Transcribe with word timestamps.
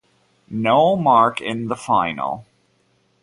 No 0.49 0.95
mark 0.95 1.41
in 1.41 1.67
the 1.67 1.75
final 1.75 2.47